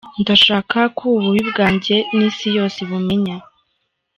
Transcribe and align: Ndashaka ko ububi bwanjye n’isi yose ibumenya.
Ndashaka 0.21 0.79
ko 0.97 1.03
ububi 1.17 1.41
bwanjye 1.49 1.95
n’isi 2.15 2.47
yose 2.57 2.77
ibumenya. 2.85 3.37